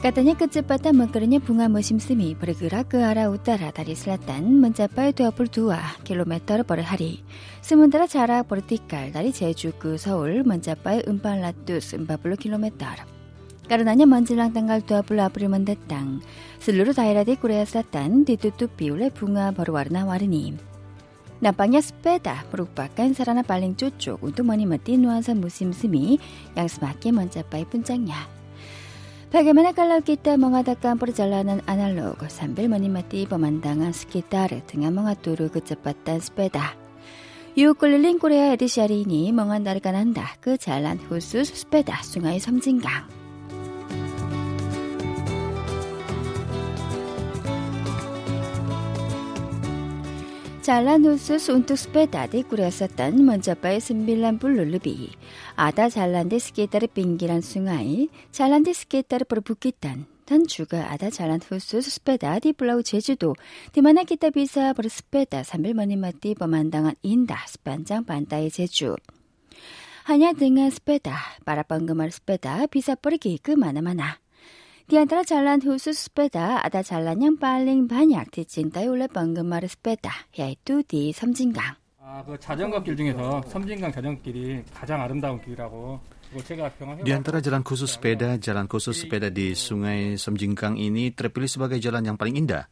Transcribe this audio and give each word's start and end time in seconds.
Katanya 0.00 0.32
kecepatan 0.32 0.96
mekernya 0.96 1.44
bunga 1.44 1.68
musim 1.68 2.00
semi 2.00 2.32
bergerak 2.32 2.96
ke 2.96 2.98
arah 3.04 3.28
utara 3.28 3.68
dari 3.68 3.92
selatan 3.92 4.56
mencapai 4.56 5.12
22 5.12 5.70
km 6.08 6.64
per 6.64 6.80
hari. 6.80 7.20
Sementara 7.60 8.08
jarak 8.08 8.48
vertikal 8.48 9.12
dari 9.12 9.28
Jeju 9.28 9.76
ke 9.76 10.00
Seoul 10.00 10.40
mencapai 10.48 11.04
440 11.04 12.10
km. 12.40 12.66
Karenanya 13.68 14.08
menjelang 14.08 14.56
tanggal 14.56 14.80
20 14.82 15.20
April 15.20 15.52
mendatang, 15.52 16.24
seluruh 16.64 16.96
daerah 16.96 17.22
di 17.22 17.36
Korea 17.36 17.68
Selatan 17.68 18.24
ditutupi 18.24 18.88
oleh 18.88 19.12
bunga 19.12 19.52
berwarna-warni. 19.52 20.69
Nampaknya 21.40 21.80
sepeda 21.80 22.44
merupakan 22.52 23.08
sarana 23.16 23.40
paling 23.40 23.72
cocok 23.72 24.20
untuk 24.20 24.44
menikmati 24.44 25.00
nuansa 25.00 25.32
musim 25.32 25.72
semi 25.72 26.20
yang 26.52 26.68
semakin 26.68 27.16
mencapai 27.16 27.64
puncaknya. 27.64 28.28
Bagaimana 29.30 29.70
kalau 29.72 30.02
kita 30.02 30.34
mengadakan 30.36 30.98
perjalanan 30.98 31.64
analog 31.64 32.18
sambil 32.28 32.66
menikmati 32.66 33.24
pemandangan 33.24 33.94
sekitar 33.94 34.52
dengan 34.66 34.92
mengatur 34.92 35.38
kecepatan 35.48 36.18
sepeda? 36.18 36.74
Yuk 37.54 37.78
keliling 37.78 38.18
Korea 38.18 38.52
edisi 38.54 38.82
hari 38.82 39.06
ini 39.06 39.30
mengantarkan 39.30 39.96
Anda 39.96 40.26
ke 40.42 40.58
jalan 40.58 40.98
khusus 41.08 41.50
sepeda 41.50 41.98
Sungai 42.02 42.42
잘란우스 50.62 51.50
운투스페 51.50 52.10
다데 52.10 52.42
꾸렸었던 52.42 53.24
먼저빠의 53.24 53.80
스밀란불 53.80 54.56
룰루비. 54.56 55.10
아다 55.56 55.88
잘란데 55.88 56.38
스케이타르 56.38 56.86
빙기란 56.88 57.40
숭아이 57.40 58.08
잘란데 58.30 58.74
스케이타르 58.74 59.24
프로 59.24 59.40
부키탄 59.40 60.04
단 60.26 60.46
주가 60.46 60.92
아다 60.92 61.08
잘란후스스 61.08 61.80
스페다 61.80 62.38
디 62.40 62.52
블라우 62.52 62.82
제주도 62.82 63.34
디마나 63.72 64.04
기타 64.04 64.28
비사 64.28 64.74
버르 64.74 64.88
스페다 64.88 65.44
삼빌머니마띠 65.44 66.34
범한당한 66.34 66.94
인다 67.02 67.38
스판장 67.48 68.04
반다의 68.04 68.50
제주. 68.50 68.94
하냐 70.04 70.34
등한 70.34 70.70
스페다 70.70 71.16
바라방금할 71.46 72.10
스페다 72.10 72.66
비사 72.66 72.94
버르 72.94 73.16
게이크 73.16 73.52
마나마나. 73.52 74.19
Di 74.89 75.01
antara 75.01 75.25
jalan 75.25 75.61
khusus 75.61 75.97
sepeda 75.97 76.61
ada 76.61 76.85
jalan 76.85 77.17
yang 77.17 77.35
paling 77.41 77.89
banyak 77.89 78.29
dicintai 78.29 78.85
oleh 78.85 79.09
penggemar 79.09 79.65
sepeda, 79.65 80.13
yaitu 80.37 80.85
di 80.85 81.09
섬진강. 81.09 81.81
아, 82.05 82.23
그 82.23 82.37
자전거 82.37 82.83
길 82.83 82.95
중에서 82.95 83.41
섬진강 83.49 83.91
자전거길이 83.91 84.61
가장 84.73 85.01
아름다운 85.01 85.41
길이라고 85.41 85.99
di 87.05 87.13
antara 87.15 87.39
jalan 87.39 87.63
khusus 87.63 87.95
sepeda, 87.95 88.35
jalan 88.41 88.67
khusus 88.67 88.97
sepeda 88.97 89.31
di 89.31 89.55
Sungai 89.55 90.19
Semjingkang 90.19 90.75
ini 90.75 91.13
terpilih 91.15 91.47
sebagai 91.47 91.79
jalan 91.79 92.11
yang 92.11 92.17
paling 92.19 92.35
indah. 92.35 92.67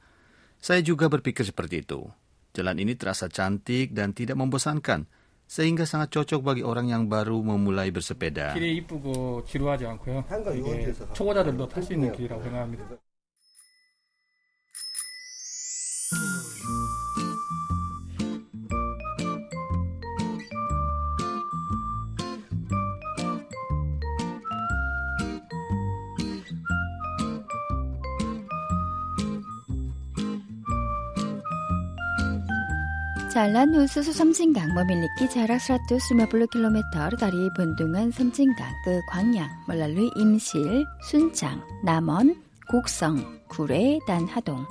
Saya 0.60 0.84
juga 0.84 1.08
berpikir 1.08 1.48
seperti 1.48 1.86
itu. 1.86 2.04
Jalan 2.52 2.76
ini 2.84 3.00
terasa 3.00 3.32
cantik 3.32 3.96
dan 3.96 4.12
tidak 4.12 4.36
membosankan 4.36 5.08
sehingga 5.48 5.86
sangat 5.86 6.10
cocok 6.10 6.42
bagi 6.42 6.64
orang 6.66 6.90
yang 6.90 7.06
baru 7.06 7.38
memulai 7.46 7.94
bersepeda. 7.94 8.58
길이 8.58 8.78
이쁘고 8.82 9.46
지루하지 9.46 9.86
않고요. 9.86 10.26
이게 10.56 10.94
초보자들도 11.14 11.68
탈 11.70 11.84
수 11.84 11.94
있는 11.94 12.12
길이라고 12.12 12.42
생각합니다. 12.42 12.86
잘난 33.39 33.73
호수수 33.73 34.13
섬진강, 34.13 34.75
머밀리키 34.75 35.31
자락스라토 35.31 36.01
스마블루 36.01 36.49
킬로미터 36.49 37.09
다리 37.21 37.49
분둥은 37.55 38.11
섬진강 38.11 38.67
그 38.85 39.01
광양 39.11 39.49
멀랄루 39.69 40.11
임실 40.17 40.85
순창 41.05 41.63
남원 41.85 42.43
곡성 42.69 43.39
구례 43.47 44.01
단하동. 44.09 44.67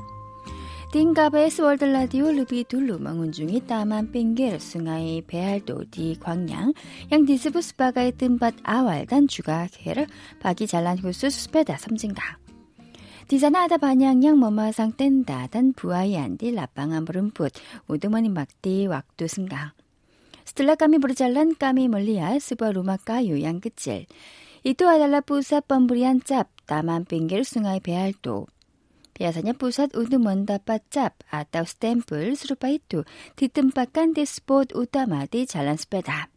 띵가베스 0.92 1.62
월드라디오 1.62 2.30
르비둘루 2.30 3.00
멍운중이 3.00 3.68
따만 3.68 4.12
빙겔 4.12 4.60
숭아이 4.60 5.22
베알도 5.22 5.86
디 5.90 6.18
광양 6.20 6.74
양디스부스바가의 7.10 8.18
뜸밭 8.18 8.56
아왈단 8.64 9.30
주가 9.30 9.70
게르 9.72 10.06
바기 10.42 10.68
잘란 10.68 11.00
호수 11.00 11.30
스페다 11.30 11.78
삼진강. 11.78 12.47
Di 13.28 13.36
sana 13.44 13.68
ada 13.68 13.76
banyak 13.76 14.24
yang 14.24 14.40
memasang 14.40 14.96
tenda 14.96 15.52
dan 15.52 15.76
buayan 15.76 16.40
di 16.40 16.56
lapangan 16.56 17.04
berumput 17.04 17.60
untuk 17.92 18.16
menikmati 18.16 18.88
waktu 18.88 19.28
senggang. 19.28 19.76
Setelah 20.48 20.80
kami 20.80 20.96
berjalan, 20.96 21.52
kami 21.52 21.92
melihat 21.92 22.40
sebuah 22.40 22.80
rumah 22.80 22.96
kayu 22.96 23.36
yang 23.36 23.60
kecil. 23.60 24.08
Itu 24.64 24.88
adalah 24.88 25.28
pusat 25.28 25.68
pemberian 25.68 26.24
cap 26.24 26.48
taman 26.72 27.04
pinggir 27.04 27.44
sungai 27.44 27.84
Bealdo. 27.84 28.48
Biasanya 29.12 29.60
pusat 29.60 29.92
untuk 29.92 30.24
mendapat 30.24 30.88
cap 30.88 31.20
atau 31.28 31.68
stempel 31.68 32.32
serupa 32.40 32.72
itu 32.72 33.04
ditempatkan 33.36 34.16
di 34.16 34.24
spot 34.24 34.72
utama 34.72 35.28
di 35.28 35.44
jalan 35.44 35.76
sepeda 35.76 36.32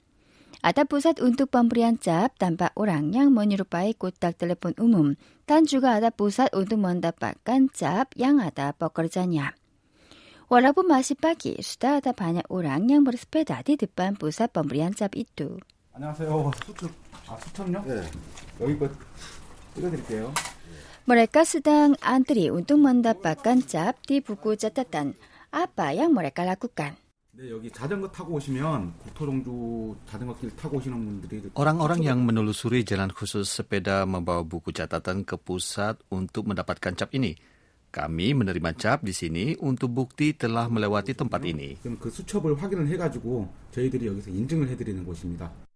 Ada 0.65 0.89
pusat 0.89 1.21
untuk 1.21 1.53
pemberian 1.53 1.93
cap 2.01 2.33
tanpa 2.41 2.73
orang 2.73 3.13
yang 3.13 3.29
menyerupai 3.29 3.93
kotak 3.93 4.41
telepon 4.41 4.73
umum 4.81 5.13
dan 5.45 5.69
juga 5.69 5.93
ada 5.93 6.09
pusat 6.09 6.49
untuk 6.57 6.81
mendapatkan 6.81 7.69
cap 7.69 8.09
yang 8.17 8.41
ada 8.41 8.73
pekerjanya. 8.73 9.53
Walaupun 10.49 10.89
masih 10.89 11.17
pagi, 11.17 11.57
sudah 11.61 12.01
ada 12.01 12.17
banyak 12.17 12.49
orang 12.49 12.89
yang 12.89 13.05
bersepeda 13.05 13.61
di 13.61 13.77
depan 13.77 14.17
pusat 14.17 14.49
pemberian 14.49 14.93
cap 14.93 15.13
itu. 15.13 15.57
안녕하세요. 15.95 16.51
수첩. 16.65 16.91
아, 17.29 17.37
수첩요? 17.37 17.81
네. 17.87 18.03
여기 18.59 18.77
거 18.77 18.89
찍어드릴게요. 19.75 20.33
Mereka 21.05 21.45
sedang 21.45 21.93
antri 22.01 22.49
untuk 22.49 22.81
mendapatkan 22.81 23.61
cap 23.63 24.01
di 24.09 24.19
buku 24.19 24.57
catatan. 24.57 25.13
Apa 25.53 25.93
yang 25.93 26.11
mereka 26.11 26.41
lakukan? 26.41 26.97
Orang-orang 31.56 32.00
yang 32.04 32.20
menelusuri 32.20 32.84
jalan 32.84 33.08
khusus 33.08 33.48
sepeda 33.48 34.04
membawa 34.04 34.44
buku 34.44 34.76
catatan 34.76 35.24
ke 35.24 35.40
pusat 35.40 35.96
untuk 36.12 36.52
mendapatkan 36.52 36.92
cap 36.92 37.08
ini. 37.16 37.32
Kami 37.88 38.36
menerima 38.36 38.76
cap 38.76 39.00
di 39.00 39.16
sini 39.16 39.56
untuk 39.56 39.88
bukti 39.88 40.36
telah 40.36 40.68
melewati 40.68 41.16
tempat 41.16 41.40
ini. 41.48 41.80
그 41.96 42.10
수첩을 42.12 42.60
확인을 42.60 42.86
해가지고 42.92 43.48
저희들이 43.72 44.06
여기서 44.06 44.30
인증을 44.30 44.68
해드리는 44.68 45.02
곳입니다. 45.02 45.69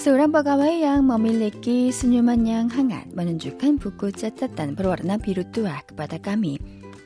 Seorang 0.00 0.32
pegawai 0.32 0.80
yang 0.80 1.12
memiliki 1.12 1.92
senyuman 1.92 2.40
yang 2.40 2.72
hangat 2.72 3.04
menunjukkan 3.12 3.76
buku 3.76 4.08
catatan 4.16 4.72
berwarna 4.72 5.20
biru 5.20 5.44
tua 5.52 5.76
kepada 5.84 6.16
kami. 6.16 6.56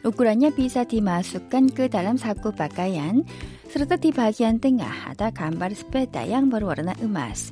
Ukurannya 0.07 0.55
bisa 0.55 0.87
dimasukkan 0.87 1.75
ke 1.75 1.91
dalam 1.91 2.15
saku 2.15 2.55
pakaian, 2.55 3.27
serta 3.67 3.99
di 3.99 4.15
bagian 4.15 4.63
tengah 4.63 5.11
ada 5.11 5.35
gambar 5.35 5.75
sepeda 5.75 6.23
yang 6.23 6.47
berwarna 6.47 6.95
emas. 7.03 7.51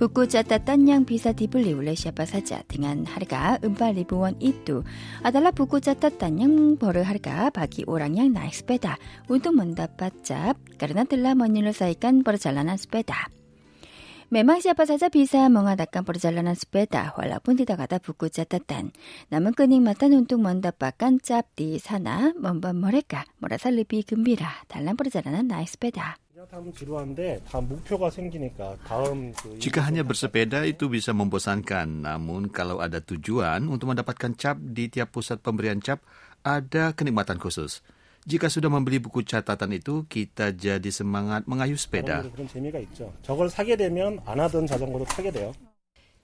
Buku 0.00 0.24
catatan 0.24 0.88
yang 0.88 1.04
bisa 1.04 1.36
dibeli 1.36 1.76
oleh 1.76 1.92
siapa 1.92 2.24
saja 2.24 2.64
dengan 2.64 3.04
harga 3.04 3.60
4 3.60 3.76
ribuan 4.00 4.32
itu 4.40 4.80
adalah 5.20 5.52
buku 5.52 5.76
catatan 5.84 6.40
yang 6.40 6.54
berharga 6.80 7.52
bagi 7.52 7.84
orang 7.84 8.16
yang 8.16 8.32
naik 8.32 8.56
sepeda 8.56 8.96
untuk 9.28 9.60
mendapat 9.60 10.16
cap 10.24 10.56
karena 10.80 11.04
telah 11.04 11.36
menyelesaikan 11.36 12.24
perjalanan 12.24 12.80
sepeda. 12.80 13.39
Memang 14.30 14.62
siapa 14.62 14.86
saja 14.86 15.10
bisa 15.10 15.50
mengadakan 15.50 16.06
perjalanan 16.06 16.54
sepeda 16.54 17.10
walaupun 17.18 17.58
tidak 17.58 17.90
ada 17.90 17.98
buku 17.98 18.30
catatan. 18.30 18.94
Namun 19.26 19.50
kenikmatan 19.58 20.14
untuk 20.14 20.38
mendapatkan 20.38 21.18
cap 21.18 21.50
di 21.58 21.82
sana 21.82 22.30
membuat 22.38 22.78
mereka 22.78 23.26
merasa 23.42 23.74
lebih 23.74 24.06
gembira 24.06 24.62
dalam 24.70 24.94
perjalanan 24.94 25.50
naik 25.50 25.74
sepeda. 25.74 26.14
Jika 29.58 29.80
hanya 29.82 30.02
bersepeda 30.06 30.62
itu 30.62 30.86
bisa 30.86 31.10
membosankan, 31.10 32.06
namun 32.06 32.54
kalau 32.54 32.78
ada 32.78 33.02
tujuan 33.02 33.66
untuk 33.66 33.90
mendapatkan 33.90 34.38
cap 34.38 34.62
di 34.62 34.86
tiap 34.86 35.10
pusat 35.10 35.42
pemberian 35.42 35.82
cap, 35.82 36.06
ada 36.46 36.94
kenikmatan 36.94 37.42
khusus. 37.42 37.82
Jika 38.28 38.52
sudah 38.52 38.68
membeli 38.68 39.00
buku 39.00 39.24
catatan 39.24 39.72
itu, 39.72 40.04
kita 40.04 40.52
jadi 40.52 40.90
semangat 40.92 41.48
mengayuh 41.48 41.80
sepeda. 41.80 42.20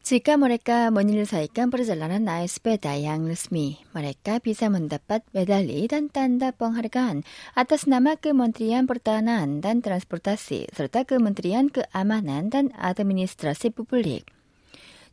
Jika 0.07 0.39
mereka 0.39 0.95
menyelesaikan 0.95 1.67
perjalanan 1.67 2.23
naik 2.23 2.47
sepeda 2.47 2.95
yang 2.95 3.27
resmi, 3.27 3.83
mereka 3.91 4.39
bisa 4.39 4.71
mendapat 4.71 5.27
medali 5.35 5.83
dan 5.91 6.07
tanda 6.07 6.55
penghargaan 6.55 7.27
atas 7.59 7.91
nama 7.91 8.15
Kementerian 8.15 8.87
Pertahanan 8.87 9.59
dan 9.59 9.83
Transportasi 9.83 10.71
serta 10.71 11.03
Kementerian 11.03 11.75
Keamanan 11.75 12.55
dan 12.55 12.71
Administrasi 12.79 13.75
Publik. 13.75 14.36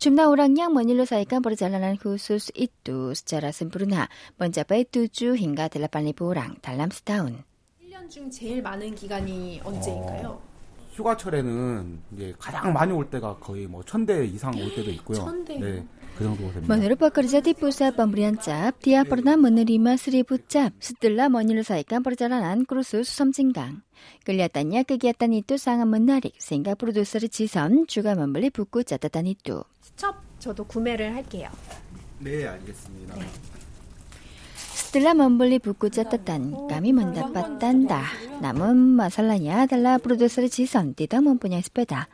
Jumlah 0.03 0.27
orang 0.27 0.51
yang 0.59 0.75
menyelesaikan 0.75 1.39
perjalanan 1.39 1.95
khusus 1.95 2.51
itu 2.59 3.15
secara 3.15 3.55
sempurna 3.55 4.11
mencapai 4.35 4.83
7 4.83 5.39
hingga 5.39 5.71
8 5.71 5.79
ribu 6.03 6.27
orang 6.27 6.59
dalam 6.59 6.91
setahun. 6.91 7.47
1년 7.79 8.11
중 8.11 8.27
제일 8.27 8.59
많은 8.59 8.99
기간이 8.99 9.63
언제인가요? 9.63 10.43
휴가철에는 10.91 12.03
이제 12.11 12.35
가장 12.35 12.75
많이 12.75 12.91
올 12.91 13.07
때가 13.07 13.39
거의 13.39 13.63
뭐천대 13.63 14.27
이상 14.27 14.51
올 14.59 14.75
때도 14.75 14.91
있고요. 14.91 15.23
천대. 15.23 15.55
네. 15.55 15.87
그 16.17 16.23
정도 16.23 16.45
됩니다. 16.53 16.69
Menurut 16.69 16.97
pekerja 17.01 17.41
di 17.41 17.57
pusat 17.57 17.97
pemberian 17.97 18.37
cap, 18.37 18.77
dia 18.81 19.01
pernah 19.03 19.33
menerima 19.33 19.97
seribu 19.97 20.37
cap 20.45 20.73
setelah 20.77 21.29
menyelesaikan 21.29 22.05
perjalanan 22.05 22.69
krusus 22.69 23.09
Somjinggang. 23.09 23.81
Kelihatannya 24.27 24.85
kegiatan 24.85 25.31
itu 25.33 25.57
sangat 25.57 25.87
menarik 25.89 26.35
sehingga 26.37 26.77
produser 26.77 27.25
Ji선 27.25 27.89
juga 27.89 28.13
membeli 28.13 28.53
buku 28.53 28.85
catatan 28.85 29.25
itu. 29.31 29.65
수첩 29.81 30.15
저도 30.39 30.65
구매를 30.65 31.15
할게요. 31.15 31.49
네, 32.19 32.45
알겠습니다. 32.47 33.15
네. 33.15 33.25
Setelah 34.93 35.17
membeli 35.17 35.57
buku 35.57 35.89
catatan, 35.89 36.69
kami 36.69 36.93
mendapat 36.93 37.57
tanda. 37.57 38.05
Namun 38.45 38.93
masalahnya 38.93 39.65
adalah 39.65 39.97
produser 39.97 40.45
Ji선 40.45 40.93
tidak 40.93 41.25
mempunyai 41.25 41.65
sepeda. 41.65 42.05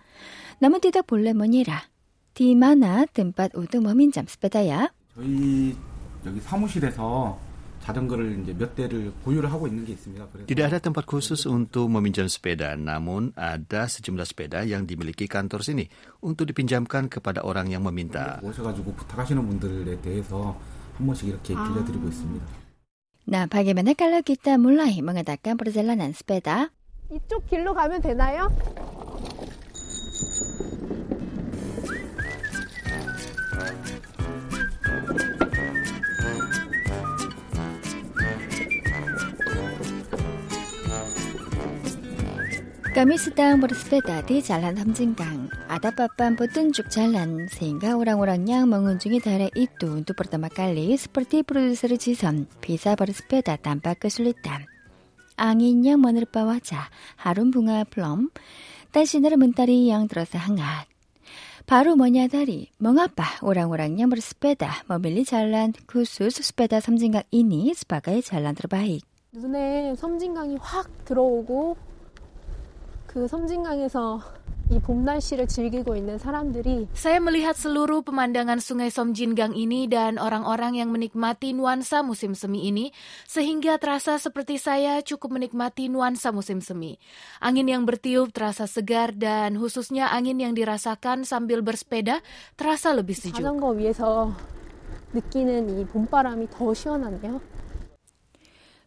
Namun 0.63 0.80
tidak 0.80 1.04
boleh 1.04 1.36
menyerah. 1.36 1.92
Di 2.40 2.56
mana 2.56 3.04
tempat 3.04 3.52
untuk 3.52 3.84
meminjam 3.84 4.24
sepeda 4.24 4.64
ya? 4.64 4.88
저희 5.12 5.76
여기 6.24 6.40
사무실에서 6.40 7.36
자전거를 7.84 8.40
이제 8.40 8.56
몇 8.56 8.80
대를 8.80 9.12
보유를 9.28 9.52
하고 9.52 9.68
있는 9.68 9.84
게 9.84 9.92
있습니다. 9.92 10.24
그래서 10.32 10.48
Tidak 10.48 10.64
ada 10.64 10.80
tempat 10.80 11.04
khusus 11.04 11.44
untuk 11.52 11.92
meminjam 11.92 12.32
sepeda, 12.32 12.80
namun 12.80 13.36
ada 13.36 13.92
sejumlah 13.92 14.24
sepeda 14.24 14.64
yang 14.64 14.88
dimiliki 14.88 15.28
kantor 15.28 15.68
sini 15.68 15.92
untuk 16.24 16.48
dipinjamkan 16.48 17.12
kepada 17.12 17.44
orang 17.44 17.68
yang 17.76 17.84
meminta. 17.84 18.40
오셔가지고 18.40 18.96
부탁하시는 18.96 19.36
분들에 19.36 20.00
대해서 20.00 20.56
한 20.96 21.12
번씩 21.12 21.28
이렇게 21.28 21.52
빌려드리고 21.52 22.08
있습니다. 22.08 22.46
Nah, 23.28 23.52
bagaimana 23.52 24.00
kalau 24.00 24.24
kita 24.24 24.56
mulai 24.56 24.96
mengadakan 25.04 25.60
perjalanan 25.60 26.16
sepeda? 26.16 26.72
이쪽 27.12 27.44
길로 27.52 27.76
가면 27.76 28.00
되나요? 28.00 28.48
Kami 43.00 43.16
sedang 43.16 43.64
bersepeda 43.64 44.20
di 44.28 44.44
Jalan 44.44 44.76
Hamjinggang. 44.76 45.48
Ada 45.72 45.96
papan 45.96 46.36
petunjuk 46.36 46.92
jalan 46.92 47.48
sehingga 47.48 47.96
orang-orang 47.96 48.44
yang 48.44 48.68
mengunjungi 48.68 49.24
daerah 49.24 49.48
itu 49.56 49.88
untuk 50.04 50.20
pertama 50.20 50.52
kali 50.52 51.00
seperti 51.00 51.48
produser 51.48 51.96
Ji선 51.96 52.52
bisa 52.60 53.00
bersepeda 53.00 53.56
tanpa 53.56 53.96
kesulitan. 53.96 54.68
Angin 55.40 55.80
yang 55.80 56.04
menerpa 56.04 56.44
wajah, 56.44 56.92
harum 57.24 57.56
bunga 57.56 57.88
plum, 57.88 58.36
dan 58.92 59.08
sinar 59.08 59.40
mentari 59.40 59.88
yang 59.88 60.12
terasa 60.12 60.36
hangat. 60.36 60.99
바로 61.69 61.95
뭐냐 61.95 62.30
다리, 62.30 62.71
멍아빠, 62.80 63.24
오랑오랑 63.44 64.00
야물 64.00 64.21
스페다, 64.21 64.86
머밀리 64.88 65.24
잘난, 65.24 65.71
구수스 65.86 66.42
스페다 66.42 66.80
섬진강 66.80 67.21
이니, 67.30 67.71
스파가의 67.75 68.24
잘난 68.24 68.56
드바이. 68.56 69.01
눈에 69.33 69.94
섬진강이 69.94 70.57
확 70.60 70.89
들어오고 71.06 71.77
그 73.06 73.27
섬진강에서 73.27 74.19
이 74.73 74.81
봄 74.81 75.05
날씨를 75.05 75.47
즐기고 75.47 75.93
있는 75.95 76.17
사람들이 76.17 76.89
Saya 76.97 77.21
melihat 77.21 77.53
seluruh 77.53 78.01
pemandangan 78.01 78.65
Sungai 78.65 78.89
Somjingang 78.89 79.53
ini 79.53 79.85
dan 79.85 80.17
orang-orang 80.17 80.81
yang 80.81 80.89
menikmati 80.89 81.53
nuansa 81.53 82.01
musim 82.01 82.33
semi 82.33 82.65
ini 82.73 82.89
sehingga 83.29 83.77
terasa 83.77 84.17
seperti 84.17 84.56
saya 84.56 85.05
cukup 85.05 85.37
menikmati 85.37 85.93
nuansa 85.93 86.33
musim 86.33 86.65
semi. 86.65 86.97
Angin 87.45 87.69
yang 87.69 87.85
bertiup 87.85 88.33
terasa 88.33 88.65
segar 88.65 89.12
dan 89.12 89.61
khususnya 89.61 90.09
angin 90.09 90.41
yang 90.41 90.56
dirasakan 90.56 91.29
sambil 91.29 91.61
bersepeda 91.61 92.25
terasa 92.56 92.97
lebih 92.97 93.21
sejuk. 93.21 93.45
자전거 93.45 93.69
위에서 93.77 94.33
느끼는 95.12 95.77
이 95.77 95.85
봄바람이 95.93 96.49
더 96.49 96.73
시원하네요. 96.73 97.37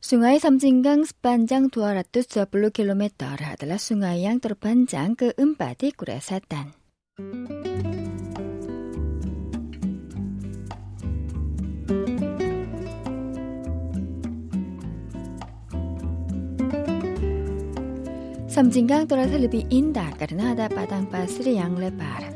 Sungai 0.02 0.42
Samjinggang 0.42 1.06
sepanjang 1.06 1.70
220 1.70 2.50
km 2.74 3.22
adalah 3.22 3.78
sungai 3.78 4.26
yang 4.26 4.42
terpanjang 4.42 5.14
keempat 5.14 5.78
di 5.78 5.94
Korea 5.94 6.18
Selatan. 6.18 6.74
Samjinggang 18.50 19.06
terasa 19.06 19.38
lebih 19.38 19.70
indah 19.70 20.10
karena 20.18 20.58
ada 20.58 20.66
padang 20.66 21.06
pasir 21.06 21.46
yang 21.46 21.78
lebar. 21.78 22.26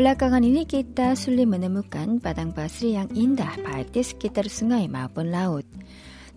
Belakangan 0.00 0.40
ini 0.40 0.64
kita 0.64 1.12
sulit 1.12 1.44
menemukan 1.44 2.24
padang 2.24 2.56
pasir 2.56 2.96
yang 2.96 3.12
indah 3.12 3.52
baik 3.60 3.92
di 3.92 4.00
sekitar 4.00 4.48
sungai 4.48 4.88
maupun 4.88 5.28
laut. 5.28 5.68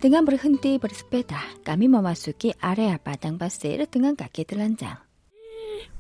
Dengan 0.00 0.24
berhenti 0.24 0.80
bersepeda, 0.80 1.60
kami 1.60 1.84
memasuki 1.84 2.56
area 2.56 2.96
padang 2.96 3.36
pasir 3.36 3.84
dengan 3.84 4.16
kaki 4.16 4.48
telanjang. 4.48 4.96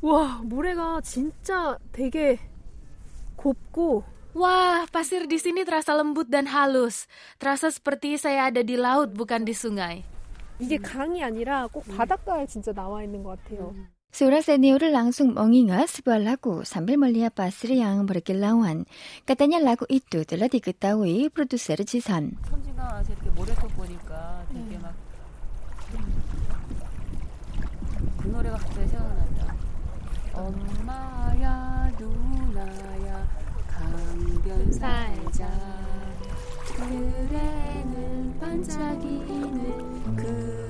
와, 0.00 0.40
모래가 0.44 1.00
진짜 1.00 1.76
되게 1.92 2.38
곱고 3.36 4.04
Wah, 4.30 4.86
pasir 4.94 5.26
di 5.26 5.42
sini 5.42 5.66
terasa 5.66 5.90
lembut 5.90 6.30
dan 6.30 6.46
halus. 6.46 7.10
Terasa 7.42 7.66
seperti 7.66 8.14
saya 8.14 8.46
ada 8.46 8.62
di 8.62 8.78
laut 8.78 9.10
bukan 9.10 9.42
di 9.42 9.50
sungai. 9.50 10.06
이게 10.60 10.76
강이 10.76 11.24
아니라 11.24 11.66
꼭 11.66 11.84
바닷가에 11.88 12.46
진짜 12.46 12.72
나와 12.72 13.02
있는 13.02 13.22
것 13.24 13.42
같아요. 13.42 13.74
Seorang 14.15 14.47
senior 14.47 14.79
langsung 14.95 15.35
mengingat 15.35 15.91
sebuah 15.91 16.23
lagu 16.23 16.63
sambil 16.63 16.95
melihat 16.95 17.35
pasir 17.35 17.75
yang 17.75 18.07
berkilauan. 18.07 18.87
Katanya 19.27 19.59
lagu 19.59 19.83
itu 19.91 20.23
telah 20.23 20.47
diketahui 20.47 21.27
produser 21.27 21.83
Jisan. 21.83 22.39
섬진강 22.47 23.03
그그 40.15 40.65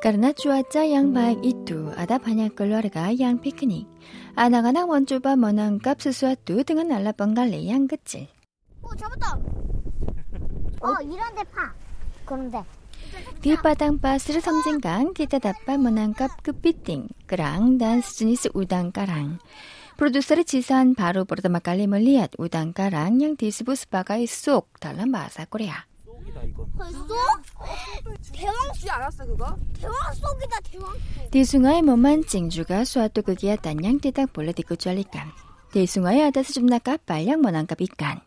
Karena 0.00 0.30
cuaca 0.36 0.86
yang 0.86 1.10
baik 1.10 1.40
itu, 1.42 1.90
ada 1.96 2.20
banyak 2.20 2.52
keluarga 2.54 3.10
yang 3.10 3.40
piknik. 3.40 3.88
Anak-anak 4.36 4.84
mencoba 4.86 5.34
menangkap 5.34 5.98
sesuatu 5.98 6.62
dengan 6.62 7.00
alat 7.00 7.16
penggali 7.16 7.66
yang 7.66 7.88
kecil. 7.88 8.28
어, 8.86 8.94
잡았다. 8.94 9.34
어, 10.80 11.02
이런 11.02 11.34
데 11.34 11.42
파. 11.50 11.74
그런데. 12.24 12.62
Di 13.42 13.54
padang 13.58 13.98
pasir 14.02 14.38
Samjinggang, 14.42 15.14
kita 15.14 15.38
dapat 15.38 15.78
menangkap 15.78 16.30
kepiting, 16.42 17.10
kerang, 17.26 17.78
dan 17.78 18.02
sejenis 18.02 18.50
udang 18.54 18.90
karang. 18.90 19.38
Produser 19.96 20.42
Jisan 20.44 20.92
baru 20.92 21.24
pertama 21.24 21.64
kali 21.64 21.88
melihat 21.88 22.34
udang 22.36 22.76
karang 22.76 23.16
yang 23.16 23.32
disebut 23.38 23.88
sebagai 23.88 24.20
sok 24.28 24.68
dalam 24.82 25.08
bahasa 25.08 25.48
Korea. 25.48 25.88
벌써? 26.76 27.14
대왕 28.32 28.56
알았어 28.90 29.24
그거? 29.26 29.56
대왕 29.80 29.96
속이다 30.14 30.60
대왕 30.70 30.92
속. 30.92 31.30
Di 31.30 31.40
sungai 31.42 31.80
memancing 31.80 32.52
juga 32.52 32.84
suatu 32.84 33.24
kegiatan 33.24 33.76
yang 33.80 33.98
tidak 33.98 34.32
boleh 34.32 34.52
dikecualikan. 34.52 35.32
Di 35.72 35.88
sungai 35.88 36.22
ada 36.22 36.40
sejumlah 36.44 36.80
kapal 36.84 37.24
yang 37.24 37.40
menangkap 37.42 37.80
ikan. 37.92 38.22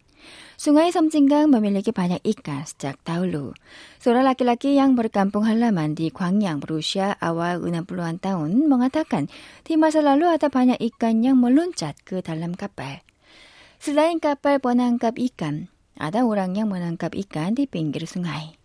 Sungai 0.59 0.91
Somjinggang 0.91 1.47
memiliki 1.47 1.95
banyak 1.95 2.19
ikan 2.35 2.67
sejak 2.67 2.99
dahulu. 3.07 3.55
Seorang 4.03 4.27
laki-laki 4.27 4.75
yang 4.75 4.91
berkampung 4.99 5.47
halaman 5.47 5.95
di 5.95 6.11
Gwangyang 6.11 6.59
berusia 6.59 7.15
awal 7.23 7.63
60-an 7.63 8.19
tahun 8.19 8.67
mengatakan 8.67 9.31
di 9.63 9.79
masa 9.79 10.03
lalu 10.03 10.27
ada 10.27 10.51
banyak 10.51 10.75
ikan 10.91 11.23
yang 11.23 11.39
meloncat 11.39 11.95
ke 12.03 12.19
dalam 12.19 12.59
kapal. 12.59 12.99
Selain 13.79 14.19
kapal 14.19 14.59
penangkap 14.59 15.15
ikan, 15.15 15.71
ada 15.99 16.23
orang 16.23 16.55
yang 16.55 16.71
menangkap 16.71 17.11
ikan 17.27 17.55
di 17.55 17.67
pinggir 17.67 18.07
sungai. 18.07 18.55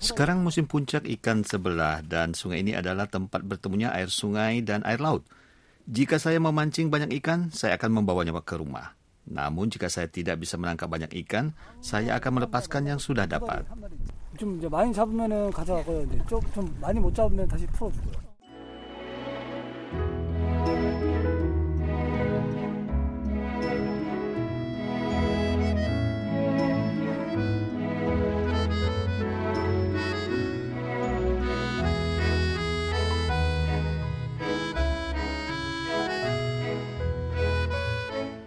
Sekarang 0.00 0.38
musim 0.40 0.64
puncak 0.64 1.04
ikan 1.20 1.44
sebelah 1.44 2.00
dan 2.00 2.32
sungai 2.32 2.64
ini 2.64 2.72
adalah 2.72 3.04
tempat 3.10 3.44
bertemunya 3.44 3.92
air 3.92 4.08
sungai 4.08 4.64
dan 4.64 4.80
air 4.88 5.02
laut. 5.02 5.26
Jika 5.84 6.16
saya 6.16 6.40
memancing 6.40 6.88
banyak 6.88 7.12
ikan, 7.20 7.52
saya 7.52 7.76
akan 7.76 8.00
membawanya 8.00 8.32
ke 8.40 8.56
rumah. 8.56 8.96
Namun 9.28 9.68
jika 9.68 9.92
saya 9.92 10.08
tidak 10.08 10.40
bisa 10.40 10.56
menangkap 10.56 10.88
banyak 10.88 11.12
ikan, 11.26 11.52
saya 11.84 12.16
akan 12.16 12.40
melepaskan 12.40 12.88
yang 12.88 13.00
sudah 13.02 13.28
dapat. 13.28 13.68
좀 14.40 14.56
이제 14.56 14.68
많이 14.68 14.92
잡으면은 14.92 15.50
가져가고요. 15.50 16.02
이제 16.04 16.18
좀, 16.26 16.40
좀 16.54 16.76
많이 16.80 16.98
못 16.98 17.14
잡으면 17.14 17.46
다시 17.46 17.66
풀어주고요. 17.66 18.23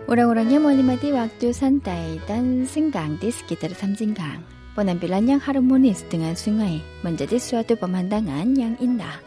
Orang-orangnya 0.09 0.57
menikmati 0.57 1.13
waktu 1.13 1.53
santai 1.53 2.17
dan 2.25 2.65
senggang 2.65 3.21
di 3.21 3.29
sekitar 3.29 3.77
Samjinggang. 3.77 4.41
Penampilan 4.73 5.29
yang 5.29 5.37
harmonis 5.37 6.01
dengan 6.09 6.33
sungai 6.33 6.81
menjadi 7.05 7.37
suatu 7.37 7.77
pemandangan 7.77 8.49
yang 8.57 8.73
indah. 8.81 9.21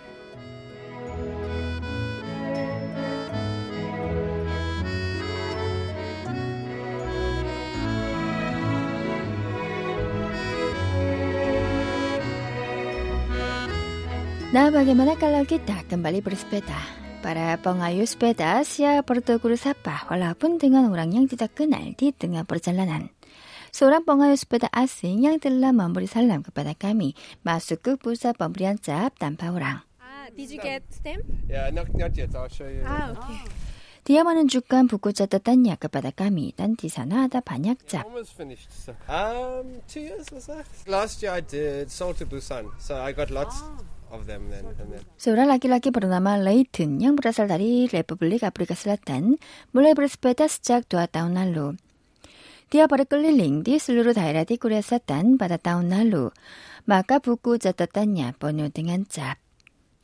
Nah, 14.50 14.73
bagaimana 14.73 15.13
kalau 15.21 15.45
kita 15.45 15.85
kembali 15.85 16.25
bersepeda? 16.25 17.00
Para 17.22 17.54
pengayuh 17.62 18.10
sepeda 18.10 18.66
siap 18.66 19.06
bertegur 19.06 19.54
sapa 19.54 20.10
walaupun 20.10 20.58
dengan 20.58 20.90
orang 20.90 21.13
yang 21.13 21.30
tidak 21.30 21.54
kenal 21.54 21.94
di 21.94 22.10
tengah 22.10 22.42
perjalanan. 22.50 23.13
Seorang 23.70 24.01
pengayuh 24.10 24.42
sepeda 24.42 24.66
asing 24.74 25.30
yang 25.30 25.38
telah 25.38 25.70
memberi 25.70 26.10
salam 26.10 26.42
kepada 26.42 26.74
kami 26.74 27.13
masuk 27.46 27.78
ke 27.86 27.92
pusat 28.01 28.34
pemberian 28.42 28.82
cap 28.82 29.13
tanpa 29.22 29.54
orang. 29.54 29.86
Ah, 30.01 30.34
did 30.34 30.50
you 30.50 30.58
get 30.58 30.82
stamp? 30.90 31.22
Yeah, 31.46 31.70
not, 31.70 31.94
not 31.94 32.18
yet. 32.18 32.34
I'll 32.34 32.50
show 32.50 32.66
you. 32.66 32.82
Ah, 32.82 33.13
okay. 33.13 33.46
Dia 34.01 34.25
menunjukkan 34.25 34.90
buku 34.90 35.13
catatannya 35.13 35.78
kepada 35.78 36.10
kami 36.10 36.58
dan 36.58 36.74
di 36.74 36.90
sana 36.90 37.30
ada 37.30 37.46
banyak 37.46 37.86
cap. 37.86 38.10
Almost 38.10 38.34
finished. 38.34 38.74
So, 38.74 38.98
um, 39.06 39.86
two 39.86 40.10
years 40.10 40.25
or 40.34 40.42
so. 40.42 40.58
Last 40.90 41.22
year 41.22 41.38
I 41.38 41.46
did 41.46 41.94
Seoul 41.94 42.18
to 42.18 42.25
Busan, 42.25 42.74
so 42.82 42.98
I 42.98 43.13
got 43.13 43.30
lots 43.30 43.62
of 43.62 43.86
them 44.27 44.51
then. 44.51 44.68
And 44.75 45.00
then. 45.00 45.01
Seorang 45.15 45.48
laki-laki 45.48 45.96
bernama 45.96 46.36
Leighton 46.36 47.00
yang 47.00 47.15
berasal 47.15 47.48
dari 47.48 47.88
Republik 47.88 48.44
Afrika 48.44 48.75
Selatan 48.75 49.39
mulai 49.72 49.96
bersepeda 49.96 50.51
sejak 50.51 50.91
dua 50.91 51.08
tahun 51.08 51.39
lalu. 51.39 51.80
Dia 52.72 52.88
berkeliling 52.88 53.68
di 53.68 53.80
seluruh 53.80 54.15
daerah 54.15 54.48
di 54.48 54.56
Korea 54.56 54.80
Selatan 54.80 55.36
pada 55.36 55.60
tahun 55.60 55.91
lalu, 55.91 56.32
maka 56.88 57.20
buku 57.20 57.60
catatannya 57.60 58.36
penuh 58.39 58.72
dengan 58.72 59.03
cap. 59.03 59.39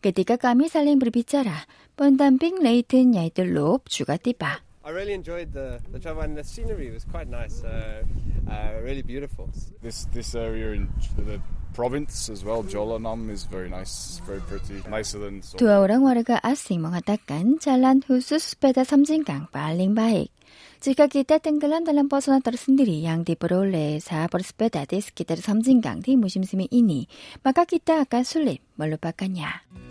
Ketika 0.04 0.36
kami 0.36 0.68
saling 0.68 1.00
berbicara, 1.00 1.68
pendamping 1.96 2.60
Leighton 2.64 3.16
yaitu 3.16 3.48
Lob 3.48 3.88
juga 3.88 4.20
tiba. 4.20 4.64
I 4.88 4.96
really 4.96 5.12
enjoyed 5.12 5.52
the, 5.52 5.84
the 5.92 6.00
travel 6.00 6.24
and 6.24 6.40
the 6.40 6.48
scenery 6.48 6.92
was 6.92 7.04
quite 7.04 7.28
nice, 7.28 7.60
uh, 7.64 8.08
uh, 8.48 8.80
really 8.80 9.04
beautiful. 9.04 9.52
This 9.84 10.08
this 10.16 10.32
area 10.32 10.80
in 10.80 10.88
the 11.20 11.44
province 11.74 12.30
as 12.30 12.44
well, 12.46 12.64
Jolanam 12.64 13.32
is 13.32 13.48
very 13.48 13.68
nice, 13.68 14.22
very 14.24 14.44
pretty, 14.46 14.84
nicer 14.88 15.20
than. 15.20 15.42
Seoul. 15.42 15.60
Dua 15.60 15.76
orang 15.84 16.04
warga 16.06 16.40
asing 16.44 16.84
mengatakan 16.84 17.58
jalan 17.58 18.04
khusus 18.04 18.56
sepeda 18.56 18.86
Samjinggang 18.86 19.50
paling 19.50 19.96
baik. 19.96 20.32
Jika 20.78 21.10
kita 21.10 21.42
tenggelam 21.42 21.82
dalam 21.82 22.06
pesona 22.06 22.38
tersendiri 22.38 23.02
yang 23.02 23.26
diperoleh 23.26 23.98
saat 23.98 24.30
bersepeda 24.30 24.86
di 24.86 25.02
sekitar 25.02 25.42
Samjinggang 25.42 26.06
di 26.06 26.14
musim 26.14 26.46
semi 26.46 26.70
ini, 26.70 27.10
maka 27.42 27.66
kita 27.66 28.06
akan 28.06 28.22
sulit 28.22 28.62
melupakannya. 28.78 29.87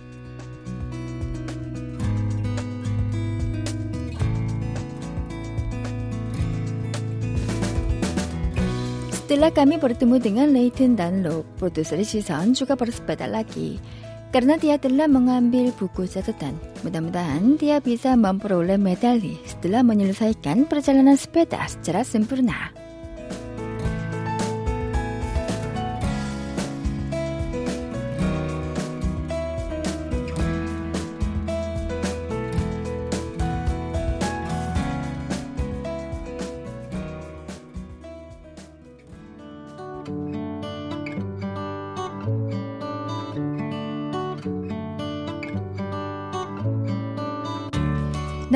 Setelah 9.27 9.51
kami 9.51 9.75
bertemu 9.83 10.23
dengan 10.23 10.55
Leighton 10.55 10.95
dan 10.95 11.27
Lob, 11.27 11.43
produser 11.59 11.99
선 12.07 12.55
juga 12.55 12.79
bersepeda 12.79 13.27
lagi. 13.27 13.75
Karena 14.31 14.55
dia 14.55 14.79
telah 14.79 15.11
mengambil 15.11 15.75
buku 15.75 16.07
catatan. 16.07 16.55
Mudah-mudahan 16.87 17.59
dia 17.59 17.83
bisa 17.83 18.15
memperoleh 18.15 18.79
medali 18.79 19.35
setelah 19.43 19.83
menyelesaikan 19.83 20.71
perjalanan 20.71 21.19
sepeda 21.19 21.59
secara 21.67 22.07
sempurna. 22.07 22.76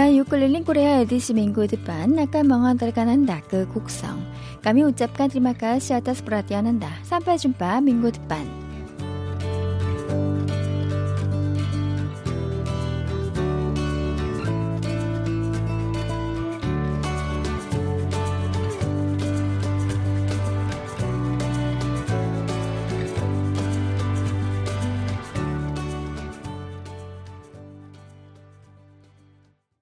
Nah, 0.00 0.09
yuk 0.09 0.33
keliling 0.33 0.64
Korea 0.64 1.04
edisi 1.04 1.37
minggu 1.37 1.69
depan 1.69 2.16
akan 2.16 2.45
mengantarkan 2.49 3.21
Anda 3.21 3.45
ke 3.45 3.69
Kuksong. 3.69 4.16
Kami 4.64 4.88
ucapkan 4.88 5.28
terima 5.28 5.52
kasih 5.52 6.00
atas 6.00 6.25
perhatian 6.25 6.64
Anda. 6.64 6.88
Sampai 7.04 7.37
jumpa 7.37 7.85
minggu 7.85 8.09
depan. 8.09 8.70